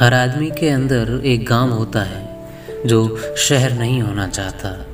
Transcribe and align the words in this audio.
हर 0.00 0.14
आदमी 0.14 0.50
के 0.50 0.68
अंदर 0.68 1.22
एक 1.24 1.46
गाँव 1.46 1.70
होता 1.70 2.00
है, 2.00 2.42
जो 2.86 3.18
शहर 3.36 3.72
नहीं 3.72 4.02
होना 4.02 4.26
चाहता। 4.26 4.86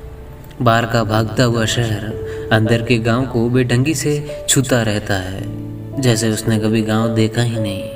बाहर 0.62 0.86
का 0.86 1.04
भागता 1.04 1.44
हुआ 1.44 1.64
शहर 1.64 2.48
अंदर 2.52 2.82
के 2.82 2.98
गाँव 2.98 3.26
को 3.26 3.48
बेढंगी 3.48 3.94
से 3.94 4.44
छूता 4.48 4.82
रहता 4.82 5.14
है, 5.14 5.42
जैसे 6.00 6.30
उसने 6.30 6.58
कभी 6.58 6.82
गाँव 6.82 7.14
देखा 7.14 7.42
ही 7.42 7.60
नहीं। 7.60 7.90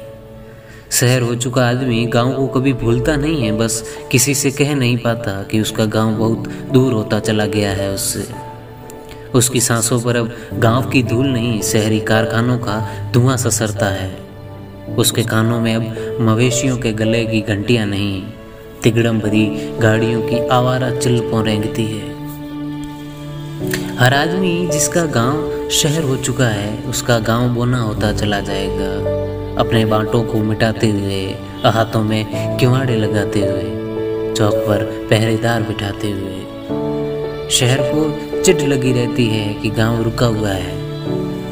शहर 0.90 1.22
हो 1.22 1.34
चुका 1.34 1.68
आदमी 1.68 2.06
गाँव 2.06 2.34
को 2.36 2.46
कभी 2.46 2.72
भूलता 2.72 3.16
नहीं 3.16 3.42
है, 3.42 3.52
बस 3.52 3.82
किसी 4.12 4.34
से 4.34 4.50
कह 4.50 4.74
नहीं 4.74 4.98
पाता 4.98 5.42
कि 5.42 5.60
उसका 5.60 5.84
गाँव 5.84 6.14
बहुत 6.14 6.48
दूर 6.48 6.92
होता 6.92 7.20
चला 7.20 7.46
गया 7.46 7.70
है 7.70 7.90
उससे। 7.90 8.28
उसकी 9.34 9.60
सांसों 9.60 10.00
पर 10.00 10.16
अब 10.16 10.36
गाँव 10.54 10.90
की 10.90 11.02
धूल 11.02 11.26
नहीं, 11.26 11.60
शहरी 11.62 12.00
कारखानों 12.00 12.58
का 12.58 12.88
धुआँ 13.12 13.36
ससरता 13.36 13.86
है। 13.86 14.27
उसके 14.96 15.22
कानों 15.22 15.60
में 15.60 15.74
अब 15.74 16.18
मवेशियों 16.20 16.76
के 16.78 16.92
गले 16.92 17.24
की 17.24 17.40
घंटियाँ 17.40 17.86
नहीं 17.86 18.22
तिगड़म 18.82 19.20
भरी 19.20 19.46
गाड़ियों 19.80 20.22
की 20.22 20.48
आवारा 20.48 20.90
चिल्पों 20.98 21.44
रेंगती 21.44 21.84
है। 21.84 22.16
हर 23.96 24.14
आदमी 24.14 24.66
जिसका 24.66 25.04
गाँव 25.04 25.68
शहर 25.70 26.02
हो 26.02 26.16
चुका 26.16 26.46
है, 26.46 26.82
उसका 26.82 27.18
गाँव 27.18 27.48
बोना 27.48 27.78
होता 27.78 28.12
चला 28.12 28.40
जाएगा। 28.40 28.90
अपने 29.60 29.84
बांटों 29.84 30.22
को 30.22 30.38
मिटाते 30.38 30.90
हुए 30.90 31.24
हाथों 31.64 32.02
में 32.02 32.56
किवाड़े 32.56 32.96
लगाते 32.96 33.40
हुए, 33.40 34.34
चौक 34.34 34.54
पर 34.54 34.84
पहरेदार 35.10 35.62
बिठाते 35.62 36.10
हुए। 36.10 37.50
शहर 37.50 37.78
को 37.82 38.42
चिट 38.42 38.60
लगी 38.60 38.92
रहती 38.92 39.26
है 39.26 39.54
कि 39.54 39.70
गाँव 39.70 40.02
रुका 40.02 40.26
हुआ 40.26 40.50
है। 40.50 40.76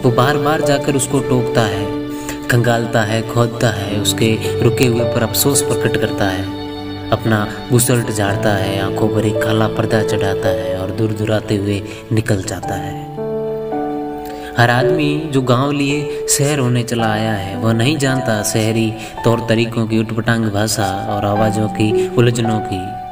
वो 0.03 0.11
बार 0.11 0.39
बार 0.39 0.61
जाकर 0.61 0.97
उसको 0.97 1.21
टोकता 1.21 1.63
है। 1.63 1.96
खंगालता 2.51 3.03
है, 3.03 3.35
खोदता 3.35 3.69
है, 3.69 4.01
उसके 4.01 4.63
रुके 4.63 4.87
हुए 4.87 5.05
पर 5.05 5.23
अफसोस 5.23 5.63
प्रकट 5.63 6.01
करता 6.01 6.25
है। 6.25 6.45
अपना 7.11 7.49
बुसल्ट 7.73 8.11
झाड़ता 8.11 8.51
है, 8.51 8.81
आँखों 8.81 9.09
पर 9.09 9.27
एक 9.27 9.43
काला 9.43 9.69
पर्दा 9.69 10.03
चढ़ाता 10.03 10.49
है 10.49 10.79
और 10.79 10.91
दूर 10.91 11.11
दुराते 11.11 11.57
हुए 11.57 11.83
निकल 12.13 12.43
जाता 12.43 12.75
है। 12.75 13.07
हर 14.59 14.71
आदमी 14.71 15.31
जो 15.33 15.43
गाँव 15.43 15.73
लिए 15.73 16.27
शहर 16.29 16.59
होने 16.59 16.83
चला 16.83 17.13
आया 17.13 17.33
है, 17.33 17.57
वह 17.57 17.73
नहीं 17.73 17.99
जानता 17.99 18.43
शहरी 18.43 18.93
तौर 19.25 19.47
तरीकों 19.49 19.87
की 19.87 19.99
उटपटांग 19.99 20.45
भाषा 20.45 21.07
और 21.11 21.25
आवाज़ों 21.25 21.69
की, 21.69 22.17
उलझनों 22.17 22.61
की। 22.61 23.07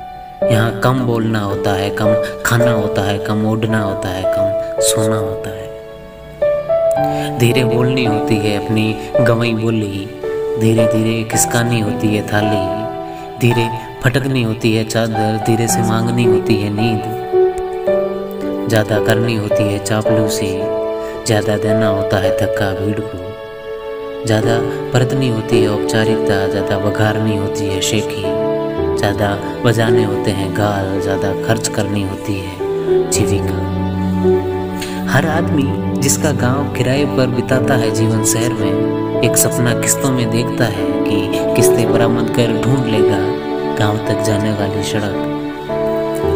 यहाँ 0.55 0.81
कम 0.81 1.01
बोलना 1.01 1.41
होता 1.41 1.73
है, 1.73 1.91
कम 1.91 2.15
खाना 2.47 2.71
होता 2.71 3.03
है, 3.03 3.19
कम 3.19 3.47
ओढ़ना 3.47 3.81
होता 3.81 4.09
है, 4.09 4.23
कम 4.27 4.81
सोना 4.81 5.17
होता 5.17 5.51
है। 5.51 5.74
धीरे 7.39 7.65
बोलनी 7.65 8.05
होती 8.05 8.37
है 8.37 8.57
अपनी 8.57 8.85
गवई 9.21 9.53
बोली। 9.55 10.07
धीरे 10.61 10.87
धीरे 10.87 11.23
खिसकानी 11.31 11.81
होती 11.81 12.09
है 12.09 12.27
थाली। 12.29 13.39
धीरे 13.41 13.69
फटकनी 14.03 14.43
होती 14.43 14.75
है 14.75 14.85
चादर। 14.85 15.43
धीरे 15.47 15.67
से 15.69 15.81
मांगनी 15.81 16.25
होती 16.25 16.55
है 16.55 16.71
नींद। 16.71 18.69
ज़्यादा 18.69 18.99
करनी 19.05 19.35
होती 19.37 19.63
है 19.63 19.79
चापलूसी। 19.85 20.51
ज़्यादा 21.27 21.57
देना 21.57 21.87
होता 21.87 22.17
है 22.17 22.31
धक्का 22.39 22.71
भीड़ 22.75 23.01
को 23.01 23.19
ज़्यादा 24.27 24.59
बरतनी 24.93 25.29
होती 25.29 25.63
है 25.63 25.69
औपचारिकता। 25.69 26.47
ज़्यादा 26.49 26.79
बघारनी 26.79 27.37
होती 27.37 27.67
है 27.67 27.81
शेखी। 27.81 28.23
ज़्यादा 28.99 29.37
बजाने 29.65 30.05
होते 30.05 30.31
हैं 30.31 30.53
गाल। 30.57 31.01
ज़्यादा 31.01 31.33
खर्च 31.47 31.69
करनी 31.69 32.03
होती 32.03 32.39
है 32.39 33.11
जीविका। 33.11 33.59
हर 35.13 35.27
आदमी 35.29 35.84
जिसका 36.01 36.33
गाँव 36.33 36.73
किराए 36.75 37.05
पर 37.17 37.27
बिताता 37.27 37.75
है 37.75 37.91
जीवन 37.91 38.25
शहर 38.25 38.53
में, 38.53 39.23
एक 39.23 39.37
सपना 39.37 39.73
किस्तों 39.81 40.11
में 40.11 40.31
देखता 40.31 40.65
है 40.65 40.87
कि 41.05 41.55
किस्तें 41.57 41.93
बरामद 41.93 42.31
कर 42.31 42.53
ढूंढ 42.63 42.87
लेगा 42.87 43.19
गाँव 43.79 43.97
तक 44.09 44.23
जाने 44.23 44.53
वाली 44.53 44.83
सड़क। 44.83 45.31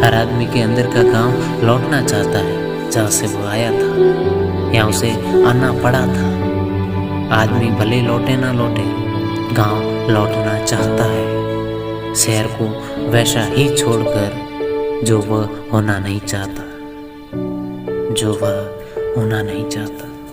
हर 0.05 0.15
आदमी 0.15 0.47
के 0.47 0.61
अंदर 0.61 0.87
का 0.87 1.03
गाँव 1.03 1.65
लौटना 1.67 2.03
चाहता 2.03 2.39
है, 2.39 2.91
जहाँ 2.91 3.11
से 3.11 3.27
वो 3.27 3.47
आया 3.47 3.71
था, 3.73 4.75
या 4.77 4.87
उसे 4.87 5.11
आना 5.45 5.73
पड़ा 5.83 6.07
था। 6.07 6.29
आदमी 7.35 7.71
भले 7.71 8.01
लौटे 8.01 8.37
ना 8.37 8.53
लौटे, 8.53 8.85
गाँव 9.55 10.11
लौटना 10.11 10.59
चाहता 10.65 11.05
है। 11.05 12.15
शहर 12.15 12.47
को 12.53 12.65
वैसा 13.11 13.45
ही 13.47 13.69
छोड़कर 13.77 14.47
जो 15.05 15.19
वह 15.21 15.49
होना 15.73 15.99
नहीं 15.99 16.21
चाहता, 16.21 16.63
जो 18.15 18.33
वह 18.43 18.57
होना 19.17 19.43
नहीं 19.43 19.69
चाहता। 19.69 20.18